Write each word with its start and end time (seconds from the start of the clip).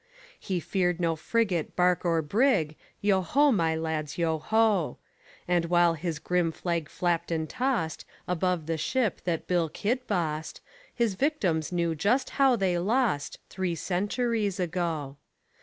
He 0.39 0.59
feared 0.59 0.99
no 0.99 1.15
frigate, 1.15 1.75
bark 1.75 2.03
or 2.05 2.23
brig, 2.23 2.75
Yo 3.01 3.21
ho, 3.21 3.51
my 3.51 3.75
lads, 3.75 4.17
yo 4.17 4.39
ho! 4.39 4.97
And 5.47 5.65
while 5.65 5.93
his 5.93 6.17
grim 6.17 6.51
flag 6.51 6.89
flapped 6.89 7.29
and 7.29 7.47
tossed 7.47 8.03
Above 8.27 8.65
the 8.65 8.79
ship 8.79 9.21
that 9.25 9.45
Bill 9.45 9.69
Kidd 9.69 10.07
bossed, 10.07 10.59
His 10.91 11.13
victims 11.13 11.71
knew 11.71 11.93
just 11.93 12.31
how 12.41 12.55
they 12.55 12.79
lost, 12.79 13.37
Three 13.47 13.75
centuries 13.75 14.59
ago. 14.59 15.17